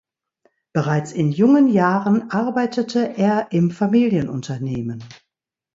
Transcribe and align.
Bereits 0.73 1.11
in 1.11 1.31
jungen 1.31 1.67
Jahren 1.67 2.31
arbeitete 2.31 3.15
er 3.19 3.51
im 3.51 3.69
Familienunternehmen. 3.69 5.03